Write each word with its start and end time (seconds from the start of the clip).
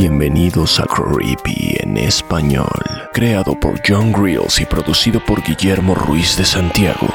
Bienvenidos 0.00 0.78
a 0.78 0.84
Creepy 0.84 1.76
en 1.80 1.96
español, 1.96 2.70
creado 3.12 3.58
por 3.58 3.80
John 3.84 4.12
Grills 4.12 4.60
y 4.60 4.64
producido 4.64 5.18
por 5.18 5.42
Guillermo 5.42 5.96
Ruiz 5.96 6.36
de 6.36 6.44
Santiago. 6.44 7.08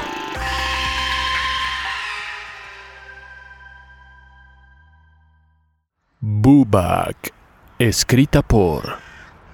Booback, 6.19 7.33
escrita 7.79 8.41
por 8.41 8.97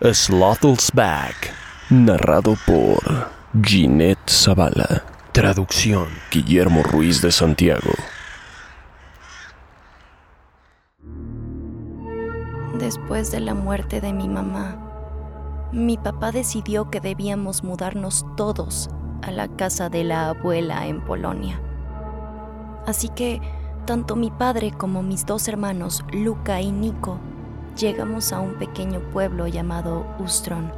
Slottles 0.01 0.89
Back, 0.91 1.53
narrado 1.91 2.57
por 2.65 3.29
Ginette 3.63 4.27
Zavala, 4.27 5.03
traducción 5.33 6.07
Guillermo 6.31 6.81
Ruiz 6.81 7.21
de 7.21 7.31
Santiago. 7.31 7.93
Después 12.79 13.29
de 13.29 13.41
la 13.41 13.53
muerte 13.53 13.99
de 13.99 14.13
mi 14.13 14.29
mamá, 14.29 14.77
mi 15.73 15.97
papá 15.97 16.31
decidió 16.31 16.89
que 16.89 17.01
debíamos 17.01 17.61
mudarnos 17.61 18.25
todos 18.37 18.89
a 19.21 19.31
la 19.31 19.49
casa 19.49 19.89
de 19.89 20.05
la 20.05 20.29
abuela 20.29 20.87
en 20.87 21.01
Polonia. 21.01 21.59
Así 22.87 23.09
que 23.09 23.41
tanto 23.85 24.15
mi 24.15 24.31
padre 24.31 24.71
como 24.71 25.03
mis 25.03 25.25
dos 25.25 25.49
hermanos, 25.49 26.05
Luca 26.13 26.61
y 26.61 26.71
Nico, 26.71 27.19
llegamos 27.77 28.31
a 28.31 28.39
un 28.39 28.53
pequeño 28.53 29.01
pueblo 29.11 29.45
llamado 29.47 30.05
Ustron, 30.17 30.71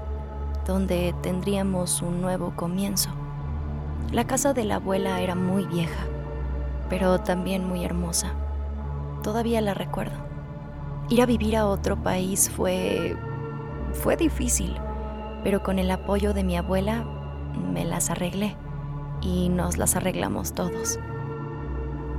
donde 0.65 1.13
tendríamos 1.21 2.01
un 2.01 2.19
nuevo 2.19 2.55
comienzo. 2.55 3.11
La 4.11 4.25
casa 4.25 4.53
de 4.55 4.65
la 4.65 4.77
abuela 4.77 5.21
era 5.21 5.35
muy 5.35 5.67
vieja, 5.67 6.03
pero 6.89 7.19
también 7.19 7.67
muy 7.67 7.85
hermosa. 7.85 8.33
Todavía 9.21 9.61
la 9.61 9.75
recuerdo. 9.75 10.30
Ir 11.11 11.21
a 11.21 11.25
vivir 11.25 11.57
a 11.57 11.67
otro 11.67 12.01
país 12.01 12.49
fue 12.49 13.17
fue 13.91 14.15
difícil, 14.15 14.77
pero 15.43 15.61
con 15.61 15.77
el 15.77 15.91
apoyo 15.91 16.33
de 16.33 16.45
mi 16.45 16.55
abuela 16.55 17.03
me 17.73 17.83
las 17.83 18.09
arreglé 18.09 18.55
y 19.19 19.49
nos 19.49 19.77
las 19.77 19.97
arreglamos 19.97 20.53
todos. 20.53 20.99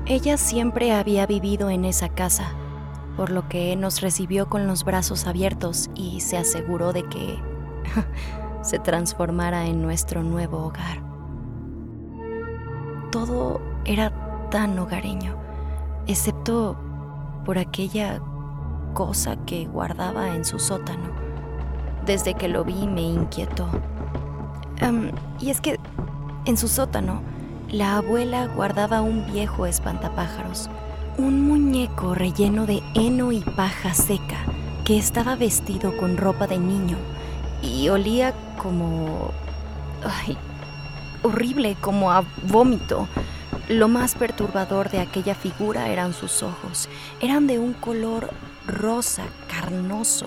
Ella 0.04 0.36
siempre 0.36 0.92
había 0.92 1.26
vivido 1.26 1.70
en 1.70 1.86
esa 1.86 2.10
casa, 2.10 2.52
por 3.16 3.30
lo 3.30 3.48
que 3.48 3.74
nos 3.76 4.02
recibió 4.02 4.50
con 4.50 4.66
los 4.66 4.84
brazos 4.84 5.26
abiertos 5.26 5.88
y 5.94 6.20
se 6.20 6.36
aseguró 6.36 6.92
de 6.92 7.04
que 7.04 7.38
se 8.62 8.78
transformara 8.78 9.64
en 9.64 9.80
nuestro 9.80 10.22
nuevo 10.22 10.66
hogar. 10.66 11.02
Todo 13.10 13.62
era 13.86 14.48
tan 14.50 14.78
hogareño, 14.78 15.34
excepto 16.06 16.76
por 17.46 17.56
aquella 17.56 18.20
cosa 18.92 19.36
que 19.46 19.66
guardaba 19.66 20.34
en 20.34 20.44
su 20.44 20.58
sótano. 20.58 21.10
Desde 22.06 22.34
que 22.34 22.48
lo 22.48 22.64
vi 22.64 22.86
me 22.86 23.02
inquietó. 23.02 23.68
Em, 24.80 25.12
y 25.40 25.50
es 25.50 25.60
que 25.60 25.78
en 26.44 26.56
su 26.56 26.68
sótano 26.68 27.22
la 27.70 27.96
abuela 27.98 28.46
guardaba 28.46 29.00
un 29.00 29.24
viejo 29.32 29.66
espantapájaros, 29.66 30.68
un 31.18 31.46
muñeco 31.46 32.14
relleno 32.14 32.66
de 32.66 32.82
heno 32.94 33.32
y 33.32 33.40
paja 33.40 33.94
seca 33.94 34.38
que 34.84 34.98
estaba 34.98 35.36
vestido 35.36 35.96
con 35.96 36.16
ropa 36.16 36.46
de 36.46 36.58
niño 36.58 36.96
y 37.62 37.88
olía 37.88 38.34
como... 38.58 39.30
Ay, 40.04 40.36
horrible, 41.22 41.76
como 41.80 42.10
a 42.10 42.24
vómito. 42.48 43.08
Lo 43.68 43.88
más 43.88 44.16
perturbador 44.16 44.90
de 44.90 45.00
aquella 45.00 45.34
figura 45.34 45.88
eran 45.88 46.12
sus 46.12 46.42
ojos. 46.42 46.88
Eran 47.20 47.46
de 47.46 47.58
un 47.60 47.72
color 47.72 48.30
rosa, 48.66 49.24
carnoso, 49.48 50.26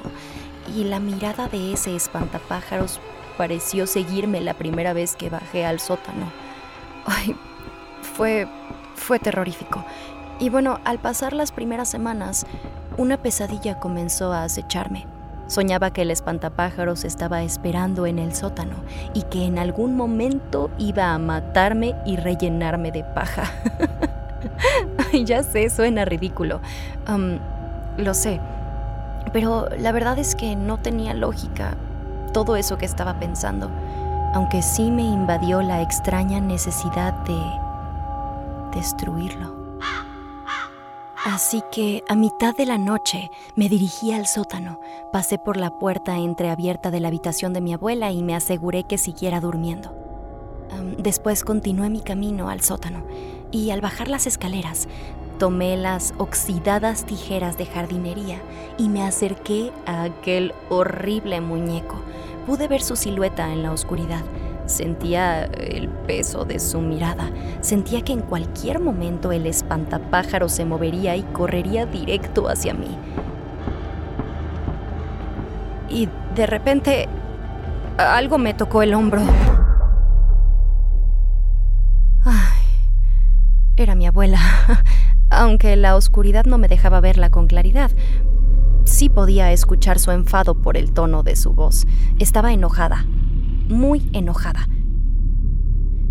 y 0.76 0.84
la 0.84 1.00
mirada 1.00 1.48
de 1.48 1.74
ese 1.74 1.96
espantapájaros 1.96 3.00
pareció 3.38 3.88
seguirme 3.88 4.42
la 4.42 4.54
primera 4.54 4.94
vez 4.94 5.16
que 5.16 5.30
bajé 5.30 5.66
al 5.66 5.80
sótano. 5.80 6.32
Ay, 7.06 7.36
fue, 8.02 8.48
fue 8.96 9.20
terrorífico. 9.20 9.86
Y 10.40 10.50
bueno, 10.50 10.80
al 10.84 11.00
pasar 11.00 11.34
las 11.34 11.52
primeras 11.52 11.90
semanas, 11.90 12.46
una 12.98 13.18
pesadilla 13.18 13.80
comenzó 13.80 14.34
a 14.34 14.44
acecharme. 14.44 15.06
Soñaba 15.48 15.92
que 15.92 16.02
el 16.02 16.12
espantapájaros 16.12 17.04
estaba 17.06 17.44
esperando 17.44 18.08
en 18.08 18.18
el 18.18 18.34
sótano 18.34 18.76
y 19.14 19.22
que 19.24 19.46
en 19.46 19.60
algún 19.60 19.96
momento 19.96 20.72
iba 20.80 21.14
a 21.14 21.20
matarme 21.20 21.94
y 22.06 22.16
rellenarme 22.16 22.92
de 22.92 23.04
paja. 23.04 23.52
Ya 25.26 25.44
sé, 25.44 25.70
suena 25.70 26.06
ridículo. 26.06 26.60
Lo 27.98 28.14
sé. 28.14 28.40
Pero 29.34 29.68
la 29.78 29.92
verdad 29.92 30.20
es 30.20 30.36
que 30.36 30.56
no 30.56 30.78
tenía 30.78 31.14
lógica 31.14 31.76
todo 32.34 32.56
eso 32.56 32.78
que 32.78 32.86
estaba 32.86 33.20
pensando 33.20 33.70
aunque 34.36 34.62
sí 34.62 34.92
me 34.92 35.04
invadió 35.04 35.62
la 35.62 35.82
extraña 35.82 36.42
necesidad 36.42 37.14
de 37.24 38.78
destruirlo. 38.78 39.80
Así 41.24 41.64
que 41.72 42.04
a 42.10 42.16
mitad 42.16 42.54
de 42.54 42.66
la 42.66 42.78
noche 42.78 43.32
me 43.56 43.70
dirigí 43.70 44.12
al 44.12 44.28
sótano, 44.28 44.82
pasé 45.14 45.38
por 45.38 45.56
la 45.56 45.80
puerta 45.80 46.18
entreabierta 46.18 46.92
de 46.92 47.00
la 47.00 47.08
habitación 47.08 47.54
de 47.54 47.62
mi 47.62 47.74
abuela 47.74 48.12
y 48.12 48.24
me 48.24 48.36
aseguré 48.36 48.84
que 48.84 48.98
siguiera 48.98 49.40
durmiendo. 49.40 49.96
después 50.98 51.46
continué 51.46 51.90
mi 51.90 52.02
camino 52.02 52.50
al 52.50 52.60
sótano 52.60 53.06
y 53.52 53.70
al 53.70 53.80
bajar 53.80 54.10
las 54.10 54.28
escaleras 54.28 54.90
tomé 55.38 55.78
las 55.78 56.14
oxidadas 56.18 57.06
tijeras 57.06 57.58
de 57.58 57.66
jardinería 57.66 58.42
y 58.78 58.90
me 58.90 59.04
acerqué 59.04 59.72
a 59.86 60.04
aquel 60.04 60.54
horrible 60.70 61.42
muñeco 61.42 62.02
Pude 62.46 62.68
ver 62.68 62.84
su 62.84 62.96
silueta 62.96 63.52
en 63.52 63.64
la 63.64 63.72
oscuridad. 63.72 64.22
Sentía 64.68 65.46
el 65.46 65.90
peso 65.90 66.46
de 66.46 66.60
su 66.60 66.80
mirada. 66.80 67.32
Sentía 67.62 68.04
que 68.04 68.14
en 68.14 68.22
cualquier 68.22 68.80
momento 68.80 69.32
el 69.32 69.48
espantapájaro 69.48 70.48
se 70.48 70.64
movería 70.64 71.16
y 71.16 71.24
correría 71.24 71.88
directo 71.88 72.48
hacia 72.48 72.76
mí. 72.76 72.96
Y 75.90 76.08
de 76.36 76.46
repente 76.46 77.10
algo 77.98 78.38
me 78.38 78.54
tocó 78.54 78.84
el 78.84 78.94
hombro. 78.94 79.22
Ay, 82.26 82.66
era 83.76 83.96
mi 83.96 84.06
abuela, 84.06 84.40
aunque 85.36 85.76
la 85.76 85.96
oscuridad 85.96 86.46
no 86.46 86.58
me 86.58 86.68
dejaba 86.68 87.02
verla 87.02 87.30
con 87.30 87.48
claridad. 87.48 87.92
Sí 88.86 89.10
podía 89.10 89.52
escuchar 89.52 90.00
su 90.00 90.12
enfado 90.12 90.56
por 90.56 90.78
el 90.78 90.92
tono 90.92 91.24
de 91.24 91.36
su 91.36 91.54
voz. 91.54 91.88
Estaba 92.20 92.54
enojada, 92.54 93.06
muy 93.68 94.10
enojada. 94.14 94.68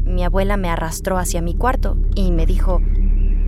Mi 0.04 0.24
abuela 0.24 0.56
me 0.56 0.68
arrastró 0.68 1.18
hacia 1.18 1.40
mi 1.40 1.54
cuarto 1.54 1.96
y 2.14 2.30
me 2.32 2.46
dijo, 2.46 2.80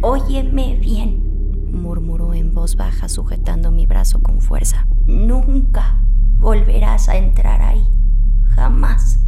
Óyeme 0.03 0.77
bien, 0.77 1.71
murmuró 1.73 2.35
en 2.35 2.55
voz 2.55 2.77
baja 2.77 3.09
sujetando 3.09 3.73
mi 3.73 3.87
brazo 3.87 4.21
con 4.21 4.41
fuerza. 4.41 4.87
Nunca 5.07 6.01
volverás 6.39 7.09
a 7.09 7.17
entrar 7.17 7.63
ahí, 7.63 7.87
jamás. 8.49 9.21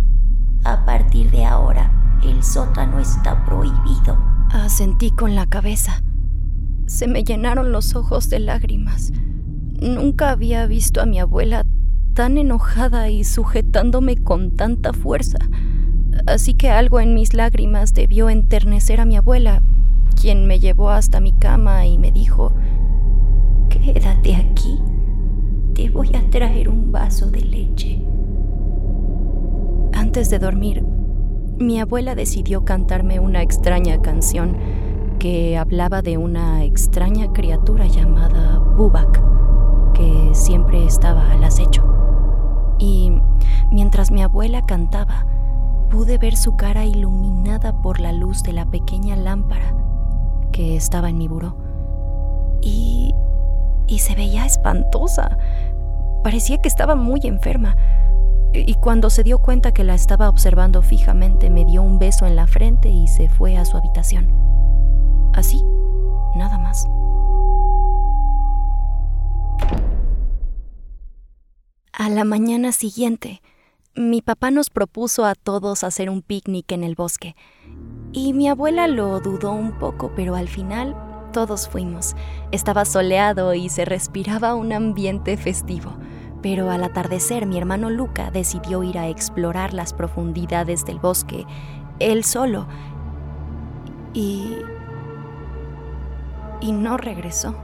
A 0.64 0.84
partir 0.84 1.30
de 1.30 1.44
ahora, 1.44 2.18
el 2.22 2.42
sótano 2.42 2.98
está 2.98 3.44
prohibido. 3.44 4.18
Asentí 4.50 5.10
con 5.10 5.34
la 5.34 5.46
cabeza. 5.46 6.02
Se 6.88 7.06
me 7.06 7.22
llenaron 7.22 7.70
los 7.70 7.94
ojos 7.94 8.30
de 8.30 8.38
lágrimas. 8.38 9.12
Nunca 9.78 10.30
había 10.30 10.66
visto 10.66 11.02
a 11.02 11.06
mi 11.06 11.20
abuela 11.20 11.66
tan 12.14 12.38
enojada 12.38 13.10
y 13.10 13.24
sujetándome 13.24 14.16
con 14.16 14.52
tanta 14.52 14.94
fuerza. 14.94 15.38
Así 16.26 16.54
que 16.54 16.70
algo 16.70 16.98
en 16.98 17.12
mis 17.14 17.34
lágrimas 17.34 17.92
debió 17.92 18.30
enternecer 18.30 19.02
a 19.02 19.04
mi 19.04 19.16
abuela, 19.16 19.62
quien 20.18 20.46
me 20.46 20.60
llevó 20.60 20.88
hasta 20.88 21.20
mi 21.20 21.32
cama 21.32 21.86
y 21.86 21.98
me 21.98 22.10
dijo, 22.10 22.54
Quédate 23.68 24.34
aquí, 24.34 24.78
te 25.74 25.90
voy 25.90 26.10
a 26.16 26.28
traer 26.30 26.70
un 26.70 26.90
vaso 26.90 27.30
de 27.30 27.42
leche. 27.42 28.02
Antes 29.92 30.30
de 30.30 30.38
dormir, 30.38 30.82
mi 31.58 31.80
abuela 31.80 32.14
decidió 32.14 32.64
cantarme 32.64 33.20
una 33.20 33.42
extraña 33.42 34.00
canción 34.00 34.56
que 35.18 35.58
hablaba 35.58 36.00
de 36.02 36.16
una 36.16 36.64
extraña 36.64 37.32
criatura 37.32 37.86
llamada 37.86 38.58
Bubak 38.58 39.20
que 39.94 40.30
siempre 40.32 40.84
estaba 40.84 41.32
al 41.32 41.42
acecho. 41.42 41.82
Y 42.78 43.12
mientras 43.72 44.10
mi 44.12 44.22
abuela 44.22 44.64
cantaba, 44.64 45.26
pude 45.90 46.18
ver 46.18 46.36
su 46.36 46.56
cara 46.56 46.84
iluminada 46.84 47.72
por 47.82 47.98
la 47.98 48.12
luz 48.12 48.42
de 48.42 48.52
la 48.52 48.66
pequeña 48.66 49.16
lámpara 49.16 49.74
que 50.52 50.76
estaba 50.76 51.10
en 51.10 51.18
mi 51.18 51.26
buró. 51.26 51.56
Y, 52.60 53.12
y 53.88 53.98
se 53.98 54.14
veía 54.14 54.46
espantosa. 54.46 55.36
Parecía 56.22 56.58
que 56.58 56.68
estaba 56.68 56.94
muy 56.94 57.20
enferma. 57.24 57.76
Y 58.52 58.74
cuando 58.74 59.10
se 59.10 59.24
dio 59.24 59.40
cuenta 59.40 59.72
que 59.72 59.84
la 59.84 59.94
estaba 59.94 60.28
observando 60.28 60.80
fijamente, 60.80 61.50
me 61.50 61.64
dio 61.64 61.82
un 61.82 61.98
beso 61.98 62.26
en 62.26 62.36
la 62.36 62.46
frente 62.46 62.88
y 62.88 63.08
se 63.08 63.28
fue 63.28 63.56
a 63.56 63.64
su 63.64 63.76
habitación. 63.76 64.47
Así, 65.34 65.62
nada 66.36 66.58
más. 66.58 66.86
A 71.92 72.08
la 72.10 72.24
mañana 72.24 72.72
siguiente, 72.72 73.42
mi 73.96 74.22
papá 74.22 74.52
nos 74.52 74.70
propuso 74.70 75.24
a 75.24 75.34
todos 75.34 75.82
hacer 75.82 76.08
un 76.10 76.22
picnic 76.22 76.70
en 76.70 76.84
el 76.84 76.94
bosque. 76.94 77.34
Y 78.12 78.32
mi 78.32 78.48
abuela 78.48 78.86
lo 78.86 79.18
dudó 79.18 79.50
un 79.50 79.72
poco, 79.72 80.12
pero 80.14 80.36
al 80.36 80.48
final 80.48 80.94
todos 81.32 81.68
fuimos. 81.68 82.14
Estaba 82.52 82.84
soleado 82.84 83.54
y 83.54 83.68
se 83.68 83.84
respiraba 83.84 84.54
un 84.54 84.72
ambiente 84.72 85.36
festivo. 85.36 85.96
Pero 86.40 86.70
al 86.70 86.84
atardecer 86.84 87.46
mi 87.46 87.58
hermano 87.58 87.90
Luca 87.90 88.30
decidió 88.30 88.84
ir 88.84 88.96
a 88.98 89.08
explorar 89.08 89.74
las 89.74 89.92
profundidades 89.92 90.84
del 90.84 91.00
bosque, 91.00 91.44
él 91.98 92.22
solo. 92.24 92.68
Y... 94.14 94.54
y 96.60 96.72
no 96.72 96.96
regresó. 96.96 97.54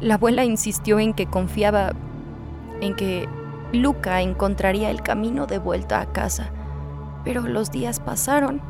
La 0.00 0.14
abuela 0.14 0.44
insistió 0.44 0.98
en 0.98 1.14
que 1.14 1.26
confiaba 1.26 1.92
en 2.80 2.94
que 2.96 3.28
Luca 3.72 4.20
encontraría 4.20 4.90
el 4.90 5.02
camino 5.02 5.46
de 5.46 5.58
vuelta 5.58 6.00
a 6.00 6.06
casa. 6.06 6.50
Pero 7.24 7.42
los 7.42 7.70
días 7.70 8.00
pasaron, 8.00 8.60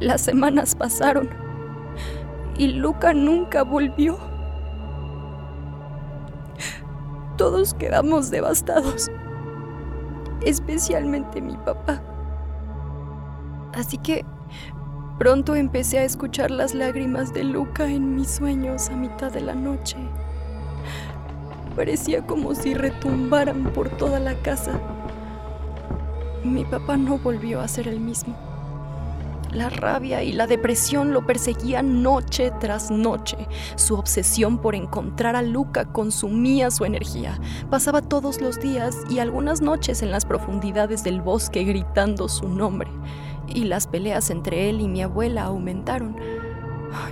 las 0.00 0.20
semanas 0.20 0.74
pasaron 0.74 1.28
y 2.56 2.68
Luca 2.68 3.12
nunca 3.12 3.62
volvió. 3.62 4.18
Todos 7.36 7.74
quedamos 7.74 8.30
devastados, 8.30 9.10
especialmente 10.42 11.40
mi 11.40 11.56
papá. 11.56 12.02
Así 13.74 13.98
que 13.98 14.24
pronto 15.18 15.54
empecé 15.54 15.98
a 15.98 16.04
escuchar 16.04 16.50
las 16.50 16.74
lágrimas 16.74 17.32
de 17.32 17.44
Luca 17.44 17.86
en 17.86 18.14
mis 18.14 18.30
sueños 18.30 18.90
a 18.90 18.96
mitad 18.96 19.32
de 19.32 19.40
la 19.40 19.54
noche. 19.54 19.96
Parecía 21.74 22.26
como 22.26 22.54
si 22.54 22.74
retumbaran 22.74 23.72
por 23.72 23.88
toda 23.88 24.20
la 24.20 24.34
casa. 24.42 24.78
Mi 26.44 26.64
papá 26.64 26.96
no 26.96 27.18
volvió 27.18 27.60
a 27.60 27.68
ser 27.68 27.88
el 27.88 28.00
mismo. 28.00 28.36
La 29.52 29.70
rabia 29.70 30.22
y 30.22 30.32
la 30.32 30.46
depresión 30.46 31.12
lo 31.12 31.24
perseguían 31.24 32.02
noche 32.02 32.52
tras 32.60 32.90
noche. 32.90 33.36
Su 33.76 33.94
obsesión 33.94 34.58
por 34.58 34.74
encontrar 34.74 35.34
a 35.34 35.42
Luca 35.42 35.86
consumía 35.86 36.70
su 36.70 36.84
energía. 36.84 37.40
Pasaba 37.70 38.02
todos 38.02 38.40
los 38.40 38.60
días 38.60 38.98
y 39.08 39.18
algunas 39.18 39.62
noches 39.62 40.02
en 40.02 40.10
las 40.10 40.26
profundidades 40.26 41.04
del 41.04 41.22
bosque 41.22 41.64
gritando 41.64 42.28
su 42.28 42.48
nombre. 42.48 42.90
Y 43.48 43.64
las 43.64 43.86
peleas 43.86 44.30
entre 44.30 44.68
él 44.68 44.80
y 44.80 44.88
mi 44.88 45.02
abuela 45.02 45.44
aumentaron. 45.44 46.16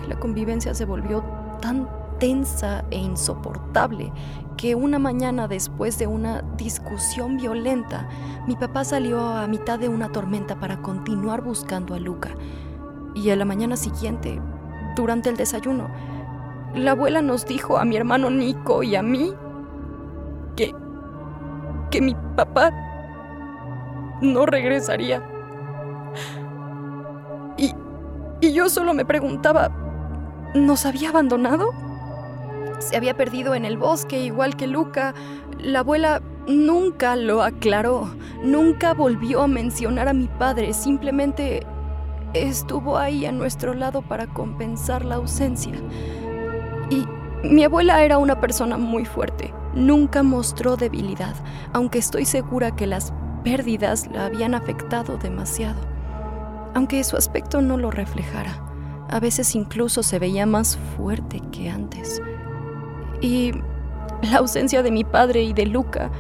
la 0.08 0.18
convivencia 0.18 0.74
se 0.74 0.84
volvió 0.84 1.24
tan 1.60 1.88
tensa 2.18 2.84
e 2.90 2.98
insoportable 2.98 4.12
que 4.56 4.74
una 4.74 4.98
mañana 4.98 5.48
después 5.48 5.98
de 5.98 6.06
una 6.06 6.42
discusión 6.56 7.36
violenta, 7.36 8.08
mi 8.46 8.56
papá 8.56 8.84
salió 8.84 9.20
a 9.20 9.46
mitad 9.46 9.78
de 9.78 9.88
una 9.88 10.10
tormenta 10.10 10.60
para 10.60 10.80
continuar 10.80 11.42
buscando 11.42 11.94
a 11.94 11.98
Luca. 11.98 12.30
Y 13.14 13.30
a 13.30 13.36
la 13.36 13.44
mañana 13.44 13.76
siguiente, 13.76 14.40
durante 14.96 15.28
el 15.28 15.36
desayuno, 15.36 15.88
la 16.74 16.92
abuela 16.92 17.22
nos 17.22 17.46
dijo 17.46 17.78
a 17.78 17.84
mi 17.84 17.96
hermano 17.96 18.30
Nico 18.30 18.82
y 18.82 18.96
a 18.96 19.02
mí 19.02 19.32
que 20.56 20.72
que 21.94 22.00
mi 22.00 22.16
papá 22.34 22.72
no 24.20 24.46
regresaría. 24.46 25.22
Y, 27.56 27.72
y 28.40 28.52
yo 28.52 28.68
solo 28.68 28.94
me 28.94 29.04
preguntaba, 29.04 29.70
¿nos 30.54 30.86
había 30.86 31.10
abandonado? 31.10 31.72
se 32.78 32.96
había 32.96 33.16
perdido 33.16 33.54
en 33.54 33.64
el 33.64 33.76
bosque 33.76 34.20
igual 34.20 34.56
que 34.56 34.66
Luca. 34.66 35.14
La 35.58 35.80
abuela 35.80 36.22
nunca 36.46 37.16
lo 37.16 37.42
aclaró, 37.42 38.08
nunca 38.42 38.94
volvió 38.94 39.42
a 39.42 39.48
mencionar 39.48 40.08
a 40.08 40.12
mi 40.12 40.28
padre, 40.28 40.74
simplemente 40.74 41.66
estuvo 42.34 42.98
ahí 42.98 43.24
a 43.26 43.32
nuestro 43.32 43.74
lado 43.74 44.02
para 44.02 44.26
compensar 44.26 45.04
la 45.04 45.16
ausencia. 45.16 45.74
Y 46.90 47.06
mi 47.46 47.64
abuela 47.64 48.02
era 48.02 48.18
una 48.18 48.40
persona 48.40 48.76
muy 48.76 49.04
fuerte, 49.04 49.54
nunca 49.74 50.22
mostró 50.22 50.76
debilidad, 50.76 51.34
aunque 51.72 51.98
estoy 51.98 52.26
segura 52.26 52.76
que 52.76 52.86
las 52.86 53.12
pérdidas 53.42 54.08
la 54.12 54.26
habían 54.26 54.54
afectado 54.54 55.16
demasiado. 55.16 55.93
Aunque 56.74 57.02
su 57.04 57.16
aspecto 57.16 57.60
no 57.60 57.76
lo 57.76 57.90
reflejara, 57.90 58.64
a 59.08 59.20
veces 59.20 59.54
incluso 59.54 60.02
se 60.02 60.18
veía 60.18 60.44
más 60.44 60.76
fuerte 60.96 61.40
que 61.52 61.70
antes. 61.70 62.20
Y 63.20 63.52
la 64.22 64.38
ausencia 64.38 64.82
de 64.82 64.90
mi 64.90 65.04
padre 65.04 65.42
y 65.42 65.52
de 65.52 65.66
Luca 65.66 66.10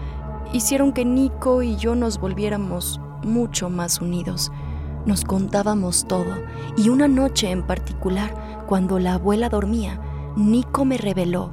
hicieron 0.52 0.92
que 0.92 1.04
Nico 1.04 1.62
y 1.62 1.76
yo 1.76 1.94
nos 1.94 2.18
volviéramos 2.18 3.00
mucho 3.24 3.70
más 3.70 4.00
unidos. 4.00 4.52
Nos 5.06 5.24
contábamos 5.24 6.06
todo 6.06 6.44
y 6.76 6.88
una 6.88 7.08
noche 7.08 7.50
en 7.50 7.66
particular, 7.66 8.64
cuando 8.66 8.98
la 8.98 9.14
abuela 9.14 9.48
dormía, 9.48 10.00
Nico 10.36 10.84
me 10.84 10.96
reveló 10.96 11.52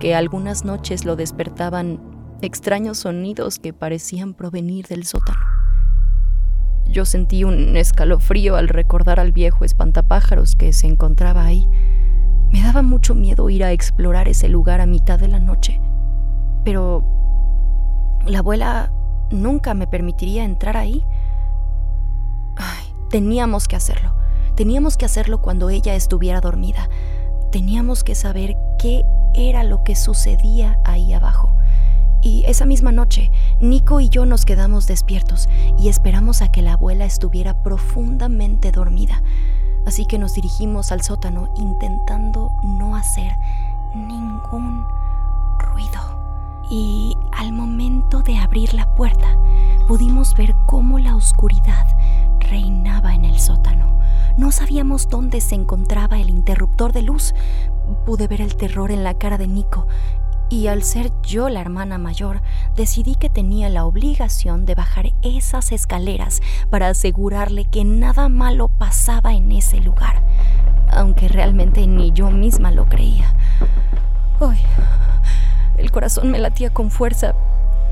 que 0.00 0.14
algunas 0.14 0.64
noches 0.64 1.04
lo 1.04 1.16
despertaban 1.16 2.00
extraños 2.40 2.98
sonidos 2.98 3.58
que 3.58 3.72
parecían 3.72 4.34
provenir 4.34 4.86
del 4.86 5.04
sótano. 5.04 5.57
Yo 6.88 7.04
sentí 7.04 7.44
un 7.44 7.76
escalofrío 7.76 8.56
al 8.56 8.68
recordar 8.68 9.20
al 9.20 9.32
viejo 9.32 9.64
espantapájaros 9.64 10.56
que 10.56 10.72
se 10.72 10.86
encontraba 10.86 11.44
ahí. 11.44 11.68
Me 12.50 12.62
daba 12.62 12.80
mucho 12.80 13.14
miedo 13.14 13.50
ir 13.50 13.62
a 13.62 13.72
explorar 13.72 14.26
ese 14.26 14.48
lugar 14.48 14.80
a 14.80 14.86
mitad 14.86 15.18
de 15.18 15.28
la 15.28 15.38
noche, 15.38 15.80
pero 16.64 17.04
la 18.26 18.38
abuela 18.38 18.90
nunca 19.30 19.74
me 19.74 19.86
permitiría 19.86 20.44
entrar 20.44 20.78
ahí. 20.78 21.04
Ay, 22.56 22.86
teníamos 23.10 23.68
que 23.68 23.76
hacerlo. 23.76 24.14
Teníamos 24.56 24.96
que 24.96 25.04
hacerlo 25.04 25.42
cuando 25.42 25.68
ella 25.68 25.94
estuviera 25.94 26.40
dormida. 26.40 26.88
Teníamos 27.52 28.02
que 28.02 28.14
saber 28.14 28.56
qué 28.78 29.04
era 29.34 29.62
lo 29.62 29.84
que 29.84 29.94
sucedía 29.94 30.80
ahí 30.84 31.12
abajo. 31.12 31.57
Y 32.22 32.44
esa 32.46 32.66
misma 32.66 32.92
noche, 32.92 33.30
Nico 33.60 34.00
y 34.00 34.08
yo 34.08 34.26
nos 34.26 34.44
quedamos 34.44 34.86
despiertos 34.86 35.48
y 35.78 35.88
esperamos 35.88 36.42
a 36.42 36.48
que 36.48 36.62
la 36.62 36.72
abuela 36.74 37.04
estuviera 37.04 37.62
profundamente 37.62 38.72
dormida 38.72 39.22
así 39.88 40.04
que 40.04 40.18
nos 40.18 40.34
dirigimos 40.34 40.92
al 40.92 41.00
sótano 41.00 41.48
intentando 41.56 42.52
no 42.62 42.94
hacer 42.94 43.32
ningún 43.94 44.84
ruido. 45.58 46.18
Y 46.70 47.16
al 47.32 47.52
momento 47.52 48.20
de 48.20 48.36
abrir 48.36 48.74
la 48.74 48.94
puerta, 48.94 49.26
pudimos 49.88 50.34
ver 50.34 50.54
cómo 50.66 50.98
la 50.98 51.16
oscuridad 51.16 51.86
reinaba 52.38 53.14
en 53.14 53.24
el 53.24 53.38
sótano. 53.38 53.98
No 54.36 54.52
sabíamos 54.52 55.08
dónde 55.08 55.40
se 55.40 55.54
encontraba 55.54 56.20
el 56.20 56.28
interruptor 56.28 56.92
de 56.92 57.02
luz. 57.02 57.34
Pude 58.04 58.28
ver 58.28 58.42
el 58.42 58.56
terror 58.56 58.90
en 58.90 59.02
la 59.02 59.14
cara 59.14 59.38
de 59.38 59.46
Nico 59.46 59.86
y 60.50 60.68
al 60.68 60.82
ser 60.82 61.12
yo 61.22 61.48
la 61.48 61.60
hermana 61.60 61.98
mayor, 61.98 62.40
decidí 62.74 63.14
que 63.14 63.28
tenía 63.28 63.68
la 63.68 63.84
obligación 63.84 64.64
de 64.64 64.74
bajar 64.74 65.12
esas 65.22 65.72
escaleras 65.72 66.40
para 66.70 66.88
asegurarle 66.88 67.64
que 67.64 67.84
nada 67.84 68.28
malo 68.28 68.68
pasaba 68.68 69.34
en 69.34 69.52
ese 69.52 69.80
lugar, 69.80 70.22
aunque 70.90 71.28
realmente 71.28 71.86
ni 71.86 72.12
yo 72.12 72.30
misma 72.30 72.70
lo 72.70 72.86
creía. 72.86 73.34
Ay, 74.40 74.60
el 75.76 75.90
corazón 75.90 76.30
me 76.30 76.38
latía 76.38 76.70
con 76.70 76.90
fuerza 76.90 77.34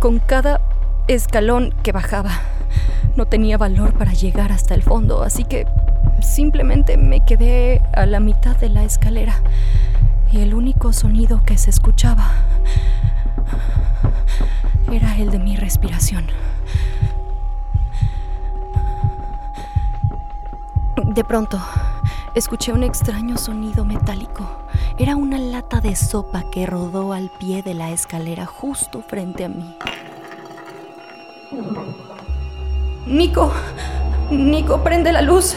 con 0.00 0.18
cada 0.18 0.60
escalón 1.08 1.74
que 1.82 1.92
bajaba. 1.92 2.30
No 3.16 3.26
tenía 3.26 3.58
valor 3.58 3.94
para 3.94 4.12
llegar 4.12 4.52
hasta 4.52 4.74
el 4.74 4.82
fondo, 4.82 5.22
así 5.22 5.44
que 5.44 5.66
simplemente 6.20 6.96
me 6.96 7.24
quedé 7.24 7.82
a 7.94 8.06
la 8.06 8.20
mitad 8.20 8.56
de 8.56 8.68
la 8.68 8.84
escalera 8.84 9.42
y 10.30 10.40
el 10.40 10.54
único 10.54 10.92
sonido 10.92 11.42
que 11.44 11.56
se 11.58 11.70
escuchaba 11.70 12.30
era 14.90 15.16
el 15.16 15.30
de 15.30 15.38
mi 15.38 15.56
respiración. 15.56 16.26
De 21.04 21.24
pronto, 21.24 21.58
escuché 22.34 22.72
un 22.72 22.82
extraño 22.82 23.36
sonido 23.36 23.84
metálico. 23.84 24.66
Era 24.98 25.16
una 25.16 25.38
lata 25.38 25.80
de 25.80 25.94
sopa 25.96 26.44
que 26.50 26.66
rodó 26.66 27.12
al 27.12 27.30
pie 27.38 27.62
de 27.62 27.74
la 27.74 27.90
escalera 27.90 28.46
justo 28.46 29.02
frente 29.02 29.44
a 29.44 29.48
mí. 29.48 29.76
Nico, 33.06 33.52
Nico, 34.30 34.82
prende 34.82 35.12
la 35.12 35.22
luz. 35.22 35.56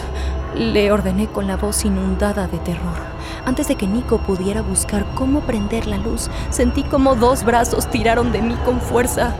Le 0.55 0.91
ordené 0.91 1.27
con 1.27 1.47
la 1.47 1.57
voz 1.57 1.85
inundada 1.85 2.47
de 2.47 2.57
terror. 2.59 3.18
Antes 3.49 3.67
de 3.67 3.73
que 3.73 3.87
Nico 3.87 4.19
pudiera 4.19 4.61
buscar 4.61 5.03
cómo 5.15 5.41
prender 5.41 5.87
la 5.87 5.97
luz, 5.97 6.29
sentí 6.51 6.83
como 6.83 7.15
dos 7.15 7.43
brazos 7.43 7.89
tiraron 7.89 8.31
de 8.31 8.43
mí 8.43 8.53
con 8.63 8.79
fuerza. 8.79 9.35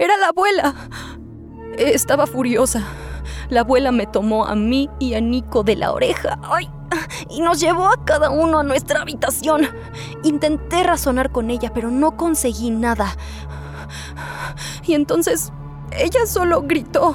Era 0.00 0.16
la 0.16 0.30
abuela. 0.30 0.74
Estaba 1.78 2.26
furiosa. 2.26 2.82
La 3.50 3.60
abuela 3.60 3.92
me 3.92 4.08
tomó 4.08 4.46
a 4.46 4.56
mí 4.56 4.90
y 4.98 5.14
a 5.14 5.20
Nico 5.20 5.62
de 5.62 5.76
la 5.76 5.92
oreja. 5.92 6.40
¡Ay! 6.42 6.68
y 7.30 7.40
nos 7.40 7.60
llevó 7.60 7.86
a 7.86 8.04
cada 8.04 8.30
uno 8.30 8.58
a 8.58 8.64
nuestra 8.64 9.02
habitación. 9.02 9.68
Intenté 10.24 10.82
razonar 10.82 11.30
con 11.30 11.50
ella, 11.52 11.70
pero 11.72 11.92
no 11.92 12.16
conseguí 12.16 12.70
nada. 12.70 13.16
Y 14.84 14.94
entonces 14.94 15.52
ella 15.92 16.26
solo 16.26 16.62
gritó. 16.62 17.14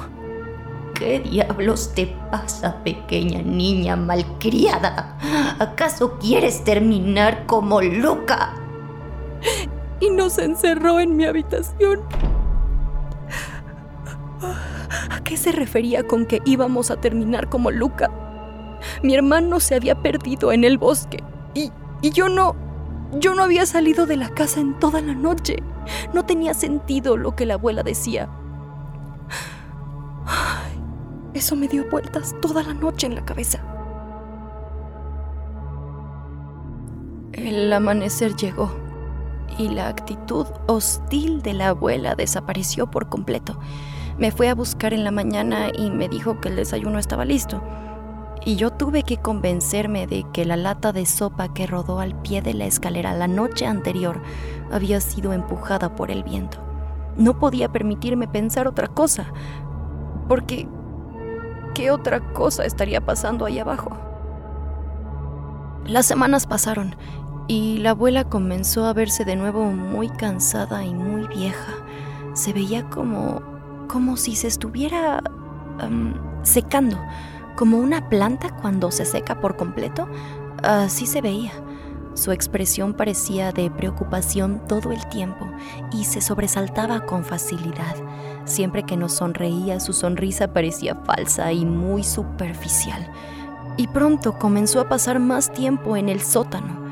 ¿Qué 1.02 1.18
diablos 1.18 1.92
te 1.96 2.06
pasa, 2.30 2.76
pequeña 2.84 3.42
niña 3.42 3.96
malcriada? 3.96 5.18
¿Acaso 5.58 6.16
quieres 6.20 6.62
terminar 6.62 7.44
como 7.46 7.82
Luca? 7.82 8.54
Y 9.98 10.10
nos 10.10 10.38
encerró 10.38 11.00
en 11.00 11.16
mi 11.16 11.24
habitación. 11.24 12.02
¿A 15.10 15.24
qué 15.24 15.36
se 15.36 15.50
refería 15.50 16.06
con 16.06 16.24
que 16.24 16.40
íbamos 16.44 16.92
a 16.92 17.00
terminar 17.00 17.48
como 17.48 17.72
Luca? 17.72 18.08
Mi 19.02 19.16
hermano 19.16 19.58
se 19.58 19.74
había 19.74 20.00
perdido 20.02 20.52
en 20.52 20.62
el 20.62 20.78
bosque 20.78 21.24
y, 21.52 21.72
y 22.00 22.10
yo 22.10 22.28
no... 22.28 22.54
Yo 23.14 23.34
no 23.34 23.42
había 23.42 23.66
salido 23.66 24.06
de 24.06 24.18
la 24.18 24.28
casa 24.28 24.60
en 24.60 24.78
toda 24.78 25.00
la 25.00 25.14
noche. 25.14 25.56
No 26.14 26.24
tenía 26.26 26.54
sentido 26.54 27.16
lo 27.16 27.34
que 27.34 27.44
la 27.44 27.54
abuela 27.54 27.82
decía. 27.82 28.28
Eso 31.34 31.56
me 31.56 31.68
dio 31.68 31.88
vueltas 31.88 32.34
toda 32.40 32.62
la 32.62 32.74
noche 32.74 33.06
en 33.06 33.14
la 33.14 33.24
cabeza. 33.24 33.60
El 37.32 37.72
amanecer 37.72 38.36
llegó 38.36 38.70
y 39.58 39.68
la 39.68 39.88
actitud 39.88 40.46
hostil 40.66 41.42
de 41.42 41.54
la 41.54 41.68
abuela 41.68 42.14
desapareció 42.14 42.90
por 42.90 43.08
completo. 43.08 43.58
Me 44.18 44.30
fue 44.30 44.48
a 44.48 44.54
buscar 44.54 44.92
en 44.92 45.04
la 45.04 45.10
mañana 45.10 45.68
y 45.76 45.90
me 45.90 46.08
dijo 46.08 46.40
que 46.40 46.48
el 46.48 46.56
desayuno 46.56 46.98
estaba 46.98 47.24
listo. 47.24 47.62
Y 48.44 48.56
yo 48.56 48.70
tuve 48.70 49.02
que 49.02 49.16
convencerme 49.16 50.06
de 50.06 50.26
que 50.32 50.44
la 50.44 50.56
lata 50.56 50.92
de 50.92 51.06
sopa 51.06 51.54
que 51.54 51.66
rodó 51.66 52.00
al 52.00 52.20
pie 52.20 52.42
de 52.42 52.54
la 52.54 52.66
escalera 52.66 53.14
la 53.14 53.28
noche 53.28 53.66
anterior 53.66 54.20
había 54.70 55.00
sido 55.00 55.32
empujada 55.32 55.94
por 55.94 56.10
el 56.10 56.24
viento. 56.24 56.58
No 57.16 57.38
podía 57.38 57.70
permitirme 57.70 58.26
pensar 58.28 58.66
otra 58.66 58.88
cosa, 58.88 59.32
porque 60.28 60.66
¿qué 61.74 61.90
otra 61.90 62.20
cosa 62.32 62.64
estaría 62.64 63.00
pasando 63.00 63.44
ahí 63.44 63.58
abajo? 63.58 63.96
Las 65.86 66.06
semanas 66.06 66.46
pasaron 66.46 66.96
y 67.48 67.78
la 67.78 67.90
abuela 67.90 68.24
comenzó 68.24 68.86
a 68.86 68.92
verse 68.92 69.24
de 69.24 69.36
nuevo 69.36 69.64
muy 69.64 70.08
cansada 70.08 70.84
y 70.84 70.94
muy 70.94 71.26
vieja. 71.26 71.72
Se 72.34 72.52
veía 72.52 72.88
como 72.88 73.42
como 73.92 74.16
si 74.16 74.34
se 74.34 74.48
estuviera 74.48 75.22
secando, 76.42 76.98
como 77.56 77.76
una 77.76 78.08
planta 78.08 78.48
cuando 78.62 78.90
se 78.90 79.04
seca 79.04 79.38
por 79.38 79.56
completo. 79.56 80.08
Así 80.62 81.06
se 81.06 81.20
veía. 81.20 81.52
Su 82.14 82.30
expresión 82.30 82.92
parecía 82.92 83.52
de 83.52 83.70
preocupación 83.70 84.62
todo 84.68 84.92
el 84.92 85.06
tiempo 85.08 85.50
y 85.92 86.04
se 86.04 86.20
sobresaltaba 86.20 87.06
con 87.06 87.24
facilidad. 87.24 87.96
Siempre 88.44 88.82
que 88.82 88.96
nos 88.96 89.14
sonreía, 89.14 89.80
su 89.80 89.92
sonrisa 89.92 90.52
parecía 90.52 90.94
falsa 91.06 91.52
y 91.52 91.64
muy 91.64 92.04
superficial. 92.04 93.10
Y 93.78 93.86
pronto 93.86 94.38
comenzó 94.38 94.80
a 94.80 94.88
pasar 94.88 95.18
más 95.20 95.52
tiempo 95.52 95.96
en 95.96 96.10
el 96.10 96.20
sótano. 96.20 96.82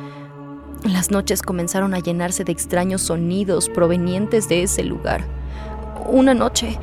Las 0.85 1.11
noches 1.11 1.43
comenzaron 1.43 1.93
a 1.93 1.99
llenarse 1.99 2.45
de 2.45 2.53
extraños 2.53 3.03
sonidos 3.03 3.69
provenientes 3.69 4.49
de 4.49 4.63
ese 4.63 4.83
lugar. 4.83 5.25
Una 6.07 6.33
noche, 6.33 6.79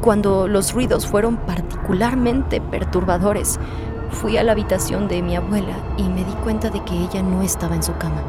cuando 0.00 0.46
los 0.46 0.72
ruidos 0.72 1.06
fueron 1.06 1.36
particularmente 1.36 2.60
perturbadores, 2.60 3.58
fui 4.10 4.36
a 4.36 4.42
la 4.42 4.52
habitación 4.52 5.08
de 5.08 5.22
mi 5.22 5.36
abuela 5.36 5.76
y 5.96 6.04
me 6.04 6.24
di 6.24 6.32
cuenta 6.42 6.70
de 6.70 6.82
que 6.84 6.94
ella 6.94 7.22
no 7.22 7.42
estaba 7.42 7.74
en 7.74 7.82
su 7.82 7.96
cama. 7.96 8.22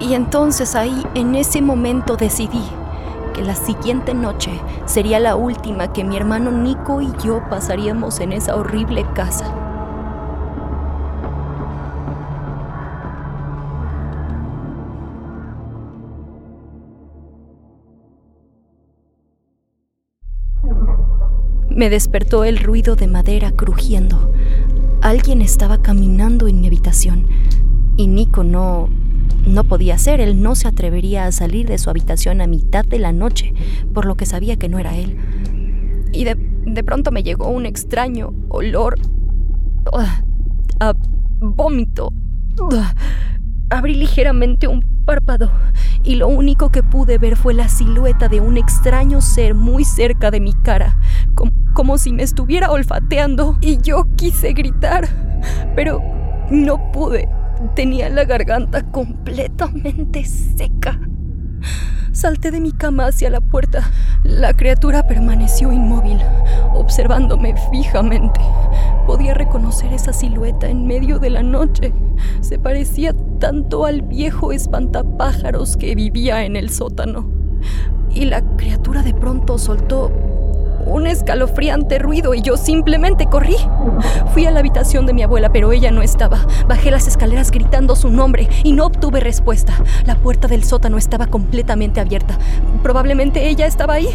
Y 0.00 0.14
entonces 0.14 0.74
ahí, 0.74 1.04
en 1.14 1.34
ese 1.34 1.60
momento, 1.60 2.16
decidí 2.16 2.62
que 3.34 3.42
la 3.42 3.54
siguiente 3.54 4.14
noche 4.14 4.52
sería 4.86 5.18
la 5.20 5.36
última 5.36 5.92
que 5.92 6.04
mi 6.04 6.16
hermano 6.16 6.50
Nico 6.50 7.00
y 7.00 7.10
yo 7.24 7.42
pasaríamos 7.50 8.20
en 8.20 8.32
esa 8.32 8.56
horrible 8.56 9.04
casa. 9.14 9.52
Me 21.78 21.90
despertó 21.90 22.42
el 22.42 22.58
ruido 22.58 22.96
de 22.96 23.06
madera 23.06 23.52
crujiendo. 23.52 24.32
Alguien 25.00 25.42
estaba 25.42 25.80
caminando 25.80 26.48
en 26.48 26.60
mi 26.60 26.66
habitación 26.66 27.26
y 27.96 28.06
Nico 28.06 28.44
no 28.44 28.88
no 29.46 29.64
podía 29.64 29.96
ser, 29.98 30.20
él 30.20 30.42
no 30.42 30.54
se 30.54 30.68
atrevería 30.68 31.24
a 31.24 31.32
salir 31.32 31.66
de 31.66 31.78
su 31.78 31.88
habitación 31.90 32.40
a 32.40 32.46
mitad 32.46 32.84
de 32.84 32.98
la 32.98 33.12
noche, 33.12 33.54
por 33.94 34.04
lo 34.04 34.14
que 34.14 34.26
sabía 34.26 34.56
que 34.56 34.68
no 34.68 34.78
era 34.78 34.96
él. 34.96 35.16
Y 36.12 36.24
de, 36.24 36.36
de 36.66 36.84
pronto 36.84 37.10
me 37.10 37.22
llegó 37.22 37.48
un 37.48 37.64
extraño 37.64 38.34
olor 38.48 38.98
a 40.80 40.94
vómito. 41.40 42.12
abrí 43.70 43.94
ligeramente 43.94 44.68
un 44.68 44.82
párpado 45.08 45.50
y 46.04 46.16
lo 46.16 46.28
único 46.28 46.68
que 46.68 46.82
pude 46.82 47.16
ver 47.16 47.34
fue 47.34 47.54
la 47.54 47.70
silueta 47.70 48.28
de 48.28 48.40
un 48.40 48.58
extraño 48.58 49.22
ser 49.22 49.54
muy 49.54 49.86
cerca 49.86 50.30
de 50.30 50.38
mi 50.38 50.52
cara, 50.52 50.98
como, 51.72 51.96
si 51.96 52.12
me 52.12 52.24
estuviera 52.24 52.70
olfateando 52.70 53.56
y 53.62 53.78
yo 53.78 54.04
quise 54.16 54.52
gritar, 54.52 55.08
pero 55.74 56.02
no 56.50 56.92
pude. 56.92 57.26
Tenía 57.74 58.10
la 58.10 58.24
garganta 58.24 58.82
completamente 58.90 60.26
seca. 60.26 61.00
Salté 62.12 62.50
de 62.50 62.60
mi 62.60 62.72
cama 62.72 63.06
hacia 63.06 63.30
la 63.30 63.40
puerta. 63.40 63.90
La 64.24 64.52
criatura 64.54 65.06
permaneció 65.06 65.72
inmóvil, 65.72 66.18
observándome 66.74 67.54
fijamente. 67.70 68.40
Podía 69.06 69.34
reconocer 69.34 69.92
esa 69.92 70.12
silueta 70.12 70.68
en 70.68 70.86
medio 70.86 71.18
de 71.18 71.30
la 71.30 71.42
noche. 71.42 71.92
Se 72.40 72.58
parecía 72.58 73.14
tanto 73.38 73.84
al 73.84 74.02
viejo 74.02 74.52
espantapájaros 74.52 75.76
que 75.76 75.94
vivía 75.94 76.44
en 76.44 76.56
el 76.56 76.70
sótano. 76.70 77.30
Y 78.10 78.24
la 78.24 78.42
criatura 78.56 79.02
de 79.02 79.14
pronto 79.14 79.58
soltó 79.58 80.10
un 80.88 81.06
escalofriante 81.06 81.98
ruido 81.98 82.34
y 82.34 82.42
yo 82.42 82.56
simplemente 82.56 83.26
corrí. 83.26 83.56
Fui 84.32 84.46
a 84.46 84.50
la 84.50 84.60
habitación 84.60 85.06
de 85.06 85.12
mi 85.12 85.22
abuela, 85.22 85.50
pero 85.50 85.72
ella 85.72 85.90
no 85.90 86.02
estaba. 86.02 86.46
Bajé 86.66 86.90
las 86.90 87.06
escaleras 87.06 87.50
gritando 87.50 87.94
su 87.94 88.10
nombre 88.10 88.48
y 88.64 88.72
no 88.72 88.86
obtuve 88.86 89.20
respuesta. 89.20 89.74
La 90.06 90.16
puerta 90.16 90.48
del 90.48 90.64
sótano 90.64 90.98
estaba 90.98 91.26
completamente 91.26 92.00
abierta. 92.00 92.38
Probablemente 92.82 93.48
ella 93.48 93.66
estaba 93.66 93.94
ahí. 93.94 94.08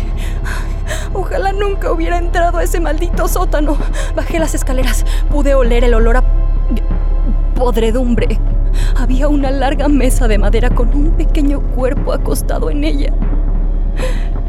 Ojalá 1.13 1.53
nunca 1.53 1.91
hubiera 1.91 2.17
entrado 2.17 2.57
a 2.57 2.63
ese 2.63 2.79
maldito 2.79 3.27
sótano. 3.27 3.77
Bajé 4.15 4.39
las 4.39 4.55
escaleras. 4.55 5.05
Pude 5.29 5.53
oler 5.55 5.83
el 5.83 5.93
olor 5.93 6.17
a 6.17 6.23
podredumbre. 7.55 8.39
Había 8.97 9.27
una 9.27 9.51
larga 9.51 9.87
mesa 9.87 10.27
de 10.27 10.37
madera 10.37 10.69
con 10.69 10.89
un 10.95 11.11
pequeño 11.11 11.61
cuerpo 11.75 12.13
acostado 12.13 12.69
en 12.69 12.83
ella. 12.83 13.13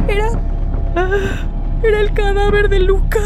Era 0.09 0.31
era 1.85 2.01
el 2.01 2.13
cadáver 2.15 2.69
de 2.69 2.81
Luca. 2.81 3.21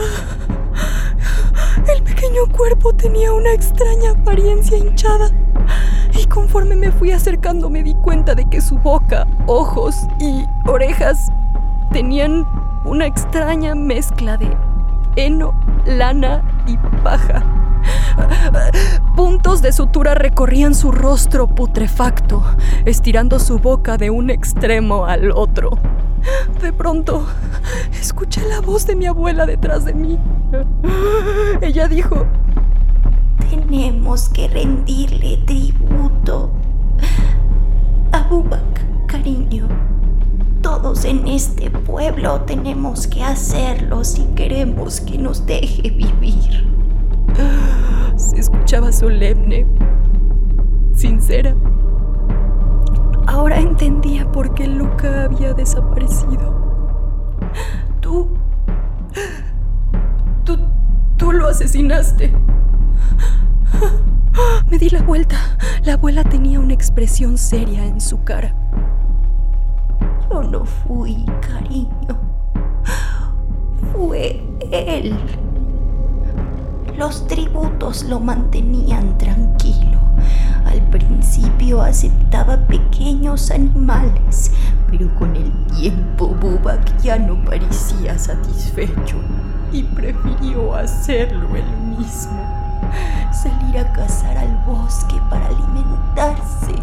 El 1.95 2.03
pequeño 2.03 2.47
cuerpo 2.57 2.93
tenía 2.93 3.33
una 3.33 3.53
extraña 3.53 4.11
apariencia 4.11 4.77
hinchada. 4.77 5.31
Y 6.19 6.27
conforme 6.27 6.75
me 6.75 6.91
fui 6.91 7.13
acercando 7.13 7.71
me 7.71 7.83
di 7.83 7.95
cuenta 7.95 8.35
de 8.35 8.45
que 8.49 8.61
su 8.61 8.77
boca, 8.79 9.27
ojos 9.47 9.97
y 10.19 10.45
orejas 10.67 11.31
tenían 11.93 12.47
una 12.85 13.07
extraña 13.07 13.75
mezcla 13.75 14.37
de 14.37 14.51
heno, 15.17 15.55
lana 15.87 16.43
y 16.67 16.77
paja. 17.03 17.45
Puntos 19.15 19.63
de 19.63 19.73
sutura 19.73 20.15
recorrían 20.15 20.75
su 20.75 20.91
rostro 20.91 21.47
putrefacto, 21.47 22.43
estirando 22.85 23.39
su 23.39 23.59
boca 23.59 23.97
de 23.97 24.11
un 24.11 24.31
extremo 24.31 25.07
al 25.07 25.31
otro. 25.31 25.79
De 26.61 26.73
pronto, 26.73 27.25
escuché 28.01 28.47
la 28.49 28.61
voz 28.61 28.87
de 28.87 28.97
mi 28.97 29.07
abuela 29.07 29.47
detrás 29.47 29.85
de 29.85 29.95
mí. 29.95 30.19
Ella 31.61 31.89
dijo, 31.89 32.27
Tenemos 33.51 34.29
que 34.29 34.49
rendirle 34.49 35.39
tributo. 35.47 36.51
Abubak, 38.13 39.07
cariño. 39.07 39.69
Todos 40.63 41.05
en 41.05 41.27
este 41.29 41.71
pueblo 41.71 42.41
tenemos 42.43 43.07
que 43.07 43.23
hacerlo 43.23 44.05
si 44.05 44.25
queremos 44.35 45.01
que 45.01 45.17
nos 45.19 45.47
deje 45.47 45.91
vivir. 45.91 46.67
Se 48.17 48.41
escuchaba 48.41 48.91
solemne, 48.93 49.67
sincera. 50.95 51.55
Ahora 53.29 53.61
entendía 53.61 54.27
por 54.33 54.55
qué 54.55 54.67
Luca 54.67 55.25
había 55.25 55.53
desaparecido. 55.53 56.55
Tú... 58.01 58.31
Tú... 60.45 60.59
Tú 61.19 61.33
lo 61.33 61.49
asesinaste. 61.49 62.33
Me 64.71 64.79
di 64.79 64.89
la 64.89 65.03
vuelta. 65.03 65.37
La 65.85 65.93
abuela 65.93 66.25
tenía 66.25 66.59
una 66.59 66.73
expresión 66.73 67.37
seria 67.37 67.85
en 67.85 68.01
su 68.01 68.25
cara. 68.25 68.55
Yo 70.31 70.43
no 70.43 70.65
fui, 70.65 71.27
cariño. 71.47 72.19
Fue 73.93 74.43
él. 74.71 75.15
Los 76.97 77.27
tributos 77.27 78.05
lo 78.05 78.21
mantenían 78.21 79.19
tranquilo. 79.19 79.88
Al 80.69 80.81
principio 80.91 81.83
aceptaba 81.83 82.57
pequeños 82.57 83.51
animales, 83.51 84.53
pero 84.91 85.13
con 85.15 85.35
el 85.35 85.51
tiempo 85.77 86.29
Bubak 86.29 87.01
ya 87.01 87.19
no 87.19 87.43
parecía 87.45 88.19
satisfecho 88.19 89.17
y 89.73 89.83
prefirió 89.83 90.75
hacerlo 90.75 91.57
él 91.57 91.97
mismo 91.99 92.59
salir 93.33 93.79
a 93.79 93.93
cazar 93.93 94.37
al 94.37 94.57
bosque 94.67 95.17
para 95.31 95.47
alimentarse. 95.47 96.75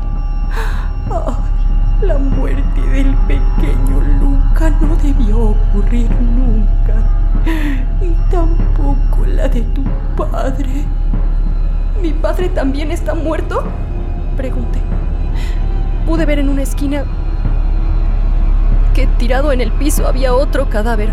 Ay, 1.10 2.08
la 2.08 2.18
muerte 2.18 2.82
del 2.82 3.14
pequeño 3.28 4.02
Luca 4.20 4.70
no 4.82 4.96
debió 4.98 5.52
ocurrir 5.52 6.10
nunca. 6.22 6.96
Y 8.02 8.12
tampoco 8.32 9.26
la 9.26 9.48
de 9.48 9.62
tu 9.62 9.84
padre. 10.16 10.86
¿Mi 12.02 12.14
padre 12.14 12.50
también 12.50 12.92
está 12.92 13.16
muerto? 13.16 13.64
Pregunté. 14.38 14.80
Pude 16.06 16.26
ver 16.26 16.40
en 16.40 16.50
una 16.50 16.62
esquina 16.62 17.04
que 18.94 19.08
tirado 19.08 19.52
en 19.52 19.62
el 19.62 19.72
piso 19.72 20.08
había 20.08 20.34
otro 20.34 20.70
cadáver. 20.70 21.12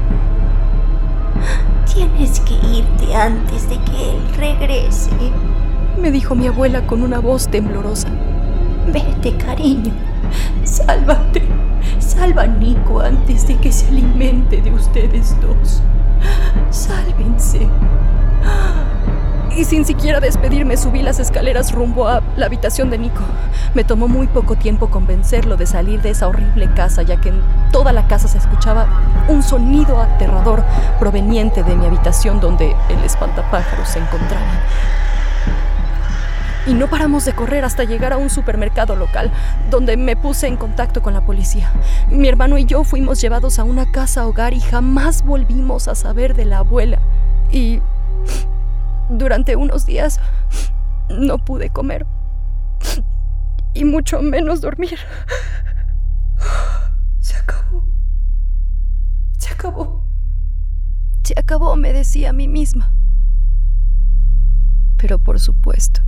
Tienes 1.93 2.41
que 2.41 2.55
irte 2.55 3.15
antes 3.15 3.69
de 3.69 3.77
que 3.79 4.11
él 4.11 4.23
regrese, 4.37 5.11
me 6.01 6.11
dijo 6.11 6.35
mi 6.35 6.47
abuela 6.47 6.87
con 6.87 7.03
una 7.03 7.21
voz 7.21 7.49
temblorosa. 7.49 8.09
Vete, 8.93 9.37
cariño. 9.37 9.93
Sálvate. 10.65 11.43
Salva 11.99 12.43
a 12.43 12.47
Nico 12.47 13.01
antes 13.01 13.47
de 13.47 13.57
que 13.57 13.71
se 13.71 13.89
alimente 13.89 14.63
de 14.63 14.73
ustedes 14.73 15.37
dos. 15.41 15.83
Sálvense. 16.71 17.69
Y 19.57 19.65
sin 19.65 19.85
siquiera 19.85 20.19
despedirme 20.19 20.79
subí 20.79 21.03
las 21.03 21.19
escaleras 21.19 21.73
rumbo 21.73 22.09
a 22.09 22.23
la 22.37 22.47
habitación 22.47 22.89
de 22.89 22.97
Nico. 22.97 23.23
Me 23.75 23.85
tomó 23.85 24.09
muy 24.09 24.27
poco 24.27 24.57
tiempo 24.57 24.89
convencerlo 24.89 25.57
de 25.57 25.67
salir 25.67 26.01
de 26.01 26.11
esa 26.11 26.27
horrible 26.27 26.73
casa, 26.73 27.03
ya 27.03 27.21
que 27.21 27.29
en 27.29 27.43
toda 27.71 27.93
la 27.93 28.07
casa 28.07 28.29
se 28.29 28.39
escuchaba 28.39 28.87
un 29.29 29.43
sonido 29.43 30.01
aterrador 30.01 30.65
proveniente 30.99 31.63
de 31.63 31.77
mi 31.77 31.85
habitación 31.85 32.41
donde 32.41 32.75
el 32.89 33.05
espantapájaros 33.05 33.89
se 33.89 33.99
encontraba. 33.99 34.47
Y 36.67 36.73
no 36.73 36.89
paramos 36.89 37.25
de 37.27 37.35
correr 37.35 37.65
hasta 37.65 37.85
llegar 37.85 38.15
a 38.15 38.17
un 38.17 38.31
supermercado 38.31 38.97
local, 38.97 39.31
donde 39.69 39.99
me 39.99 40.17
puse 40.17 40.47
en 40.47 40.57
contacto 40.57 41.03
con 41.03 41.13
la 41.13 41.27
policía. 41.27 41.71
Mi 42.09 42.29
hermano 42.29 42.57
y 42.57 42.65
yo 42.65 42.85
fuimos 42.85 43.21
llevados 43.21 43.59
a 43.59 43.65
una 43.65 43.91
casa 43.91 44.27
hogar 44.27 44.55
y 44.55 44.61
jamás 44.61 45.25
volvimos 45.25 45.89
a 45.89 45.95
saber 45.95 46.35
de 46.35 46.47
la 46.47 46.59
abuela. 46.59 47.01
Y 47.51 47.81
durante 49.09 49.57
unos 49.57 49.87
días 49.87 50.21
no 51.09 51.39
pude 51.45 51.71
comer. 51.71 52.07
Y 53.75 53.85
mucho 53.85 54.21
menos 54.21 54.61
dormir. 54.61 54.99
Se 57.21 57.37
acabó. 57.37 57.85
Se 59.39 59.53
acabó. 59.53 60.07
Se 61.23 61.35
acabó, 61.39 61.77
me 61.77 61.93
decía 61.93 62.31
a 62.31 62.33
mí 62.33 62.49
misma. 62.49 62.95
Pero 64.97 65.19
por 65.19 65.41
supuesto, 65.41 66.01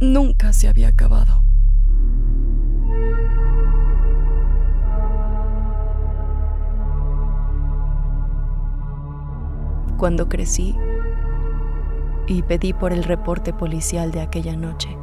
nunca 0.00 0.52
se 0.52 0.68
había 0.68 0.88
acabado. 0.88 1.42
Cuando 9.96 10.28
crecí, 10.28 10.76
y 12.32 12.42
pedí 12.42 12.72
por 12.72 12.92
el 12.92 13.04
reporte 13.04 13.52
policial 13.52 14.10
de 14.10 14.22
aquella 14.22 14.56
noche. 14.56 14.96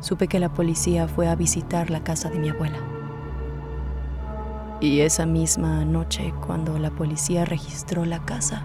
Supe 0.00 0.28
que 0.28 0.40
la 0.40 0.52
policía 0.52 1.08
fue 1.08 1.28
a 1.28 1.36
visitar 1.36 1.90
la 1.90 2.02
casa 2.02 2.28
de 2.28 2.38
mi 2.38 2.48
abuela. 2.50 2.78
Y 4.80 5.00
esa 5.00 5.24
misma 5.24 5.84
noche, 5.84 6.34
cuando 6.46 6.78
la 6.78 6.90
policía 6.90 7.44
registró 7.44 8.04
la 8.04 8.18
casa, 8.18 8.62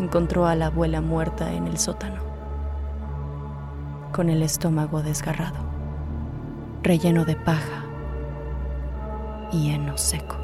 encontró 0.00 0.46
a 0.46 0.54
la 0.54 0.66
abuela 0.66 1.00
muerta 1.00 1.52
en 1.52 1.66
el 1.66 1.76
sótano, 1.76 2.22
con 4.12 4.30
el 4.30 4.42
estómago 4.42 5.02
desgarrado, 5.02 5.58
relleno 6.82 7.24
de 7.24 7.36
paja 7.36 7.84
y 9.52 9.70
heno 9.72 9.98
seco. 9.98 10.43